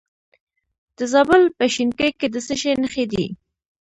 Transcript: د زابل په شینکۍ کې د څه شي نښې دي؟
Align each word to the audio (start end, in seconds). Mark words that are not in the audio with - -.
د 0.97 0.99
زابل 1.11 1.41
په 1.57 1.65
شینکۍ 1.73 2.11
کې 2.19 2.27
د 2.33 2.35
څه 2.47 2.55
شي 2.61 2.71
نښې 2.81 3.05
دي؟ 3.11 3.25